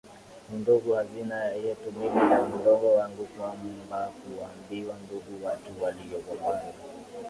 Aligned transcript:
undugu 0.53 0.89
hazina 0.97 1.37
yetu 1.63 1.89
mimi 1.97 2.19
na 2.29 2.45
mdogo 2.49 2.87
wangu 2.97 3.25
Kwamba 3.25 4.11
kuwaambia 4.21 4.93
ndugu 5.03 5.45
watu 5.45 5.83
waliogombana 5.83 6.73